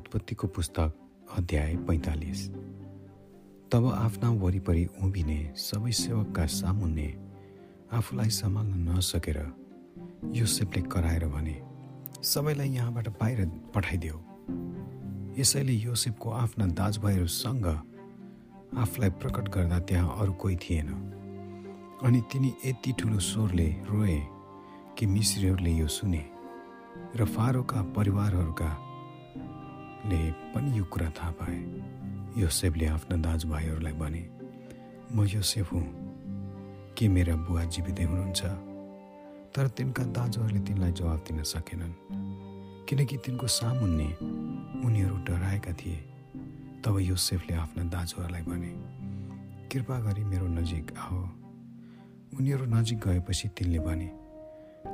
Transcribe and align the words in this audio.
उत्पत्तिको 0.00 0.46
पुस्तक 0.46 0.92
अध्याय 1.38 1.74
पैँतालिस। 1.76 2.40
तब 3.72 3.84
आफ्ना 3.94 4.30
वरिपरि 4.30 4.84
उभिने 5.02 5.52
सबै 5.56 5.92
सेवकका 5.92 6.46
सामुन्ने 6.46 7.08
आफूलाई 7.92 8.30
सम्हाल्न 8.30 8.88
नसकेर 8.88 9.38
योसेफले 10.34 10.82
कराएर 10.82 11.26
भने 11.26 11.56
सबैलाई 12.24 12.68
यहाँबाट 12.70 13.08
बाहिर 13.20 13.46
पठाइदेऊ। 13.74 14.18
यसैले 15.40 15.72
योसेफको 15.72 16.30
आफ्ना 16.30 16.66
दाजुभाइहरूसँग 16.80 17.66
आफूलाई 18.80 19.10
प्रकट 19.20 19.48
गर्दा 19.48 19.78
त्यहाँ 19.78 20.16
अरू 20.20 20.32
कोही 20.32 20.56
थिएन। 20.56 20.88
अनि 22.04 22.20
तिनी 22.32 22.54
यति 22.66 22.92
ठुलो 22.92 23.18
स्वरले 23.20 23.68
रोए 23.90 24.20
कि 24.98 25.06
मिश्रीहरूले 25.06 25.72
यो 25.72 25.86
सुने 25.86 26.24
र 27.16 27.24
फारोका 27.24 27.82
परिवारहरूका 27.96 28.70
ले 30.06 30.30
पनि 30.30 30.78
यो 30.78 30.84
कुरा 30.84 31.10
थाहा 31.10 31.30
पाए। 31.30 31.58
योसेफले 32.40 32.86
आफ्ना 32.86 33.16
दाजुभाइहरूलाई 33.16 33.92
भने 33.92 34.30
म 35.12 35.24
योसेफ 35.24 35.72
हुँ। 35.72 35.86
के 36.98 37.08
मेरा 37.08 37.36
बुवा 37.36 37.64
जीवितै 37.64 38.02
हुनुहुन्छ? 38.02 38.44
तर 39.54 39.68
तिनका 39.68 40.04
दाजुहरूले 40.04 40.60
तिनलाई 40.60 40.92
जवाब 40.92 41.18
दिन 41.18 41.42
सकेनन्। 41.42 41.92
किनकि 42.88 43.16
तिनको 43.16 43.46
सामुन्ने 43.46 44.06
उनीहरू 44.86 45.16
डराएका 45.16 45.72
थिए। 45.72 45.96
तब 46.84 46.98
योसेफले 46.98 47.56
आफ्ना 47.56 47.84
दाजुहरूलाई 47.84 48.42
भने 48.42 49.00
कृपा 49.68 50.00
गरी 50.00 50.24
मेरो 50.24 50.46
नजिक 50.48 50.96
आओ 50.98 51.28
उनीहरू 52.38 52.64
नजिक 52.64 52.98
गएपछि 52.98 53.48
तिनले 53.48 53.78
भने 53.78 54.06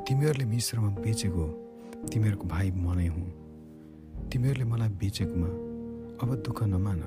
तिमीहरूले 0.08 0.44
मिश्रमा 0.44 0.88
बेचेको 0.88 1.46
तिमीहरूको 2.12 2.48
भाइ 2.48 2.70
म 2.70 2.94
नै 2.94 3.06
हुँ। 3.06 3.45
तिमीहरूले 4.32 4.64
मलाई 4.64 4.88
बेचेकोमा 4.88 5.50
अब 6.22 6.34
दुःख 6.46 6.62
नमान। 6.62 7.00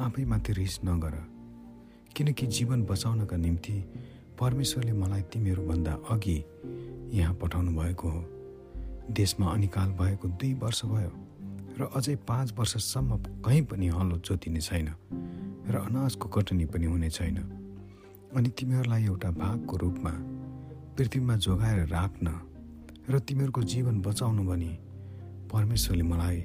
आफैमाथि 0.00 0.52
रिस 0.52 0.78
नगर। 0.84 1.14
किनकि 2.16 2.46
जीवन 2.46 2.82
बचाउनका 2.84 3.36
निम्ति 3.36 3.72
परमेश्वरले 4.40 4.92
मलाई 4.92 5.22
तिमीहरूभन्दा 5.22 5.92
अघि 6.10 6.44
यहाँ 7.18 7.34
पठाउनु 7.34 7.70
भएको 7.80 8.08
हो। 8.08 8.24
देशमा 9.10 9.46
अनिकाल 9.52 9.90
भएको 9.92 10.28
दुई 10.28 10.54
वर्ष 10.54 10.84
भयो 10.84 11.12
र 11.78 11.88
अझै 11.96 12.16
पाँच 12.28 12.52
वर्षसम्म 12.58 13.16
कहीँ 13.44 13.62
पनि 13.62 13.88
हलो 13.88 14.16
जोतिने 14.16 14.60
छैन 14.60 14.88
र 15.68 15.76
अनाजको 15.76 16.28
कटनी 16.28 16.64
पनि 16.64 16.86
हुने 16.86 17.10
छैन। 17.10 17.36
अनि 18.36 18.48
तिमीहरूलाई 18.48 19.04
एउटा 19.04 19.30
भागको 19.30 19.76
रूपमा 19.76 20.12
पृथ्वीमा 20.96 21.36
जोगाएर 21.36 21.86
राख्न 21.88 22.26
र 23.10 23.18
तिमीहरूको 23.18 23.62
जीवन 23.62 24.00
बचाउनु 24.00 24.42
भने 24.44 24.91
परमेश्वरले 25.52 26.02
मलाई 26.02 26.36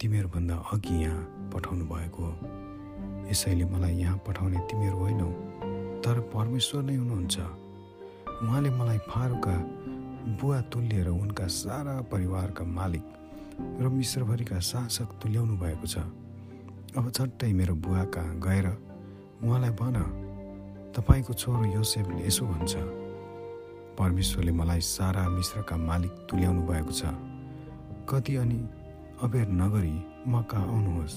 तिमीहरूभन्दा 0.00 0.54
अघि 0.72 0.94
यहाँ 1.02 1.50
पठाउनु 1.54 1.84
भएको 1.86 2.22
हो। 2.22 2.34
यसैले 3.30 3.64
मलाई 3.64 3.94
यहाँ 3.94 4.16
पठाउने 4.26 4.58
तिमीहरू 4.66 4.96
होइनौ 4.98 5.30
तर 6.02 6.20
परमेश्वर 6.34 6.82
नै 6.82 6.94
हुनुहुन्छ। 6.94 7.36
उहाँले 8.42 8.70
मलाई 8.70 8.98
फारूका 9.06 9.54
बुवा 10.42 10.60
तुल्य 10.66 11.02
र 11.02 11.08
उनका 11.14 11.46
सारा 11.46 11.94
परिवारका 12.10 12.64
मालिक 12.64 13.04
र 13.80 13.88
मिश्रभरिका 13.88 14.58
शासक 14.58 15.08
तुल्याउनु 15.22 15.54
भएको 15.56 15.86
छ। 15.86 16.02
अब 16.98 17.10
झट्टै 17.10 17.52
मेरो 17.54 17.74
बुवा 17.78 18.04
कहाँ 18.10 18.34
गएर 18.42 18.66
उहाँलाई 19.46 19.70
भन। 19.78 19.96
तपाईँको 20.90 21.32
छोरो 21.38 21.64
योसेफले 21.78 22.26
यसो 22.26 22.46
भन्छ। 22.46 22.74
परमेश्वरले 23.94 24.52
मलाई 24.52 24.80
सारा 24.80 25.28
मिश्रका 25.28 25.76
मालिक 25.76 26.12
तुल्याउनु 26.26 26.62
भएको 26.66 26.92
छ। 26.92 27.14
कति 28.10 28.36
अनि 28.36 28.60
अबेर 29.22 29.48
नगरी 29.48 29.96
म 30.26 30.42
कहाँ 30.42 30.66
आउनुहोस्। 30.66 31.14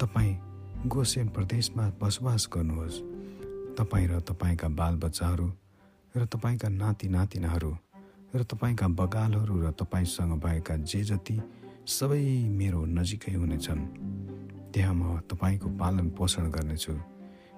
तपाईँ 0.00 0.34
गोसेन 0.86 1.28
प्रदेशमा 1.28 1.84
बसोबास 2.02 2.48
गर्नुहोस्। 2.54 3.00
तपाईँ 3.78 4.06
र 4.08 4.20
तपाईँका 4.20 4.68
बालबच्चाहरू 4.68 5.46
र 6.16 6.24
तपाईँका 6.26 6.68
नाति 6.68 7.08
नातिनाहरू 7.08 7.76
र 8.34 8.42
तपाईँका 8.42 8.88
बगालहरू 8.88 9.54
र 9.60 9.70
तपाईँसँग 9.70 10.38
भएका 10.38 10.76
जे 10.76 11.02
जति 11.02 11.40
सबै 11.86 12.22
मेरो 12.48 12.84
नजिकै 12.84 13.34
हुनेछन्। 13.34 13.82
त्यहाँ 14.70 14.94
म 14.94 15.18
तपाईँको 15.30 15.68
पालन 15.68 16.10
पोषण 16.10 16.50
गर्नेछु 16.50 16.94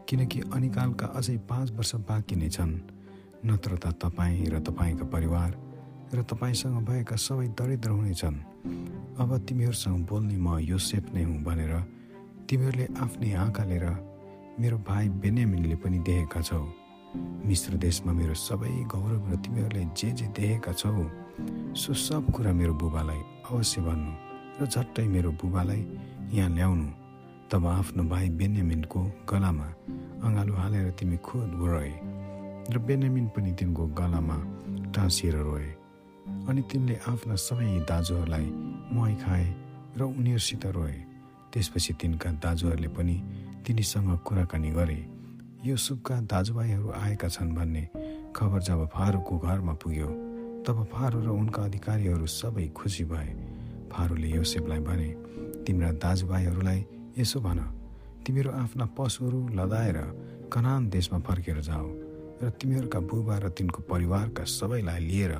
किनकि 0.08 0.40
अनिकालका 0.52 1.06
अझै 1.06 1.36
पाँच 1.44 1.70
वर्ष 1.70 1.94
बाँकी 2.08 2.36
नै 2.36 2.48
छन्। 2.48 2.72
नत्र 3.44 3.76
त 3.76 3.92
तपाईँ 4.02 4.46
र 4.46 4.60
तपाईँका 4.60 5.04
परिवार 5.04 5.65
र 6.14 6.22
तपाईँसँग 6.22 6.84
भएका 6.86 7.16
सबै 7.16 7.46
दरिद्र 7.58 7.90
हुनेछन्। 7.90 8.36
अब 9.18 9.30
तिमीहरूसँग 9.48 10.06
बोल्ने 10.06 10.36
म 10.36 10.58
योसेफ 10.62 11.04
नै 11.14 11.22
हुँ 11.22 11.42
भनेर 11.42 11.72
तिमीहरूले 12.46 12.86
आफ्नै 12.94 13.32
आँखाले 13.34 13.78
र 13.82 13.86
मेरो 14.60 14.76
भाइ 14.86 15.08
बेन्यामिनले 15.18 15.76
पनि 15.82 15.98
देखेका 16.06 16.40
छौ। 16.40 16.62
मिश्र 17.46 17.76
देशमा 17.76 18.12
मेरो 18.12 18.34
सबै 18.34 18.70
गौरव 18.86 19.24
र 19.30 19.36
तिमीहरूले 19.42 19.84
जे 19.98 20.10
जे 20.14 20.26
देखेका 20.30 20.72
छौ 20.72 20.94
सो 21.74 21.90
सब 21.92 22.30
कुरा 22.30 22.52
मेरो 22.52 22.74
बुबालाई 22.80 23.20
अवश्य 23.50 23.80
भन्नु 23.82 24.12
र 24.60 24.66
झट्टै 24.66 25.06
मेरो 25.10 25.30
बुबालाई 25.42 25.82
यहाँ 26.32 26.50
ल्याउनु। 26.54 26.88
तब 27.50 27.66
आफ्नो 27.66 28.02
भाइ 28.08 28.28
बेन्यामिनको 28.38 29.00
गलामा 29.30 29.68
अँगालो 30.22 30.54
हालेर 30.54 30.90
तिमी 30.98 31.16
खुद 31.18 31.50
रोए 31.60 31.92
र 32.72 32.78
बेन्यामिन 32.78 33.26
पनि 33.34 33.52
तिनको 33.58 33.86
गलामा 33.98 34.36
टाँसिएर 34.94 35.36
रोए। 35.36 35.68
अनि 36.48 36.62
तिनले 36.70 36.96
आफ्ना 37.08 37.34
सबै 37.38 37.70
दाजुहरूलाई 37.90 38.46
मुहाई 38.92 39.14
खाए 39.22 39.46
र 39.96 40.00
उनीहरूसित 40.02 40.66
रोए। 40.66 40.96
त्यसपछि 41.52 41.92
तिनका 42.00 42.30
दाजुहरूले 42.44 42.88
पनि 42.88 43.16
तिनीसँग 43.64 44.10
कुराकानी 44.26 44.70
गरे। 44.70 45.00
यो 45.64 45.76
सुपका 45.76 46.16
दाजुभाइहरू 46.30 46.88
आएका 46.94 47.28
छन् 47.28 47.54
भन्ने 47.54 47.84
खबर 48.36 48.60
जब 48.62 48.80
फारूको 48.94 49.34
घरमा 49.38 49.74
पुग्यो 49.82 50.10
तब 50.62 50.78
फारू 50.92 51.18
र 51.20 51.28
उनका 51.30 51.62
अधिकारीहरू 51.62 52.26
सबै 52.26 52.66
खुसी 52.70 53.04
भए। 53.04 53.30
फारूले 53.90 54.28
योसेफलाई 54.28 54.80
भने 54.80 55.10
तिम्रा 55.64 55.90
दाजुभाइहरूलाई 56.02 56.80
यसो 57.18 57.40
भन 57.40 57.58
तिमीहरू 58.26 58.50
आफ्ना 58.52 58.84
पशुहरू 58.98 59.38
लदाएर 59.54 59.98
कनान 60.52 60.88
देशमा 60.90 61.18
फर्केर 61.26 61.58
जाऊ 61.62 61.88
र 62.42 62.50
तिमीहरूका 62.60 63.00
बुबा 63.00 63.36
र 63.38 63.48
तिनको 63.48 63.82
परिवारका 63.82 64.44
सबैलाई 64.44 65.00
लिएर 65.00 65.34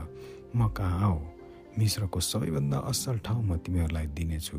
म 0.56 0.68
कहाँ 0.72 1.04
आऊ 1.04 1.18
मिश्रको 1.78 2.20
सबैभन्दा 2.20 2.78
असल 2.88 3.18
ठाउँ 3.20 3.42
म 3.44 3.56
तिमीहरूलाई 3.60 4.06
दिनेछु 4.16 4.58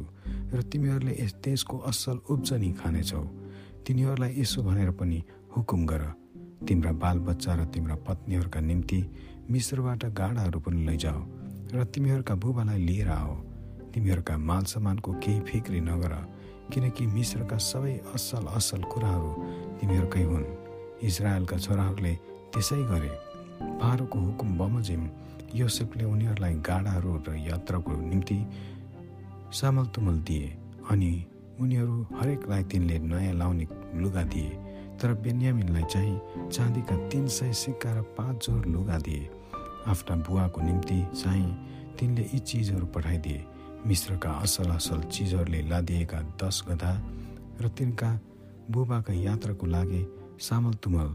र 0.54 0.62
तिमीहरूले 0.70 1.14
यस 1.18 1.34
देशको 1.42 1.78
असल 1.90 2.18
उब्जनी 2.30 2.72
खानेछौ। 2.78 3.24
तिनीहरूलाई 3.82 4.32
यसो 4.38 4.62
भनेर 4.62 4.92
पनि 4.94 5.20
हुकुम 5.58 5.86
गर। 5.90 6.04
तिम्रा 6.68 6.92
बालबच्चा 7.02 7.54
र 7.56 7.66
तिम्रा 7.74 7.96
पत्नीहरूका 8.06 8.60
निम्ति 8.62 9.00
मिश्रबाट 9.50 10.06
गाडाहरू 10.14 10.60
पनि 10.62 10.86
लैजाऊ 10.86 11.22
र 11.74 11.84
तिमीहरूका 11.90 12.36
बुबालाई 12.36 12.80
लिएर 12.86 13.10
आऊ। 13.10 13.34
तिमीहरूका 13.94 14.38
माल 14.38 14.64
सामानको 14.70 15.12
केही 15.18 15.40
फिक्री 15.50 15.80
नगर 15.82 16.14
किनकि 16.70 17.06
मिश्रका 17.08 17.58
सबै 17.58 17.96
असल 18.14 18.46
असल 18.54 18.82
कुराहरू 18.94 19.32
तिमीहरूकै 19.80 20.24
हुन्। 20.30 20.46
इजरायलका 21.02 21.58
छोराहरूले 21.58 22.14
त्यसै 22.54 22.82
गरे। 22.92 23.14
फारोको 23.82 24.18
हुकुम 24.20 24.50
बमोजिम 24.58 25.04
योसेफले 25.58 26.04
उनीहरूलाई 26.06 26.54
गाडाहरू 26.68 27.16
र 27.28 27.36
यात्राको 27.48 27.92
निम्ति 28.02 28.40
सामल 29.54 29.86
तुमल 29.96 30.18
दिए 30.28 30.48
अनि 30.92 31.12
उनीहरू 31.62 31.96
हरेकलाई 32.20 32.64
तिनले 32.72 32.98
नयाँ 33.00 33.34
लाउने 33.34 33.68
लुगा 34.02 34.24
दिए। 34.34 34.50
तर 34.98 35.14
बेन्यामिनलाई 35.24 35.84
चाहिँ 35.84 36.50
चाँदीका 36.52 36.96
तिन 37.10 37.28
सय 37.28 37.54
सिक्का 37.54 37.94
र 37.94 38.02
पाँच 38.18 38.46
जोर 38.46 38.66
लुगा 38.66 38.98
दिए। 39.00 39.30
आफ्ना 39.88 40.16
बुवाको 40.26 40.62
निम्ति 40.62 41.00
चाहिँ 41.14 41.50
तिनले 42.00 42.24
यी 42.34 42.40
चिजहरू 42.40 42.86
पठाइदिए। 42.96 43.46
मिश्रका 43.88 44.32
असल 44.44 44.70
असल 44.72 45.02
चिजहरूले 45.10 45.62
लादिएका 45.70 46.20
दस 46.42 46.64
गधा 46.70 46.94
र 47.62 47.68
तिनका 47.78 48.10
बुबाका 48.72 49.14
यात्राको 49.14 49.66
लागि 49.66 50.02
सामल 50.40 50.74
तुमल 50.84 51.10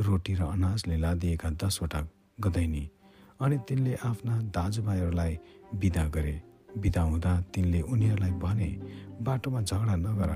रोटी 0.00 0.34
र 0.34 0.42
अनाजले 0.46 0.96
लादिएका 0.96 1.50
दसवटा 1.60 2.00
गदैनी 2.40 2.84
अनि 3.40 3.58
तिनले 3.68 3.94
आफ्ना 3.94 4.40
दाजुभाइहरूलाई 4.40 5.38
बिदा 5.74 6.04
गरे। 6.08 6.42
बिदा 6.78 7.02
हुँदा 7.02 7.40
तिनले 7.54 7.80
उनीहरूलाई 7.80 8.30
भने 8.30 8.70
बाटोमा 9.22 9.60
झगडा 9.62 9.96
नगर। 9.96 10.30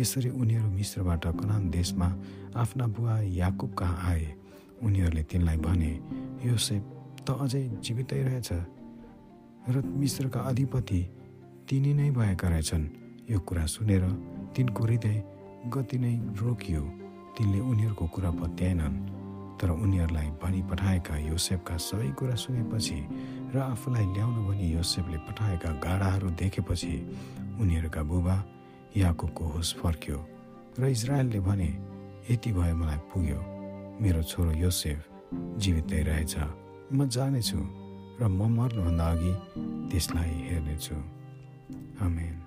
यसरी 0.00 0.30
उनीहरू 0.30 0.68
मिश्रबाट 0.68 1.26
कनान 1.26 1.70
देशमा 1.70 2.08
आफ्ना 2.56 2.86
बुवा 2.86 3.20
याकुब 3.20 3.74
कहाँ 3.74 4.10
आए? 4.10 4.34
उनीहरूले 4.82 5.22
तिनलाई 5.22 5.56
भने 5.56 5.92
योसेफ 6.44 6.82
त 7.26 7.30
अझै 7.30 7.68
जीवितै 7.80 8.22
रहेछ। 8.22 8.52
र 9.68 9.82
मिश्रका 9.86 10.40
अधिपति 10.40 11.00
तिनी 11.68 11.94
नै 11.94 12.10
भएका 12.10 12.48
रहेछन्। 12.48 12.84
यो 13.30 13.38
कुरा 13.40 13.66
सुनेर 13.66 14.04
तिनको 14.56 14.84
हृदय 14.84 15.16
गति 15.68 15.98
नै 15.98 16.14
रोकियो। 16.36 16.82
तिनले 17.36 17.60
उनीहरूको 17.60 18.06
कुरा 18.06 18.30
पत्याएनन्। 18.30 19.13
तर 19.64 19.70
उनीहरूलाई 19.70 20.28
भनी 20.44 20.60
पठाएका 20.68 21.16
योसेफका 21.32 21.76
सबै 21.80 22.08
कुरा 22.20 22.34
सुनेपछि 22.36 22.98
र 23.54 23.56
आफूलाई 23.64 24.04
ल्याउनु 24.12 24.40
भनी 24.44 24.66
योसेफले 24.76 25.18
पठाएका 25.24 25.70
गाडाहरू 25.80 26.28
देखेपछि 26.36 26.92
उनीहरूका 27.64 28.02
बुबा 28.04 28.36
याकुबको 28.96 29.44
होस 29.44 29.74
फर्क्यो 29.80 30.18
र 30.80 30.84
इजरायलले 30.84 31.40
भने 31.40 31.70
यति 32.28 32.52
भयो 32.52 32.76
मलाई 32.76 33.00
पुग्यो। 33.08 33.40
मेरो 34.04 34.22
छोरो 34.22 34.52
योसेफ 34.52 35.00
जीवितै 35.32 36.02
रहेछ। 36.02 36.34
म 36.92 37.08
जानेछु 37.08 37.60
र 38.20 38.28
म 38.28 38.44
मर्नुभन्दा 38.52 39.06
अघि 39.08 39.32
त्यसलाई 39.88 40.34
हेर्नेछु। 40.44 40.96
आमेन। 42.04 42.43